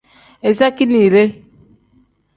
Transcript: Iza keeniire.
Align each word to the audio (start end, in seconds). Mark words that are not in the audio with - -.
Iza 0.49 0.67
keeniire. 0.77 1.23